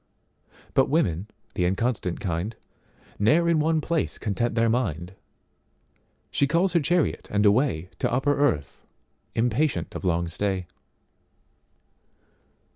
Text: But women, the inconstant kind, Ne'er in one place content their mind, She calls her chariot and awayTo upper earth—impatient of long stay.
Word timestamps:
But 0.73 0.89
women, 0.89 1.27
the 1.53 1.63
inconstant 1.65 2.19
kind, 2.19 2.55
Ne'er 3.19 3.47
in 3.47 3.59
one 3.59 3.81
place 3.81 4.17
content 4.17 4.55
their 4.55 4.67
mind, 4.67 5.13
She 6.31 6.47
calls 6.47 6.73
her 6.73 6.79
chariot 6.79 7.27
and 7.29 7.45
awayTo 7.45 8.05
upper 8.05 8.35
earth—impatient 8.35 9.93
of 9.93 10.03
long 10.03 10.27
stay. 10.27 10.65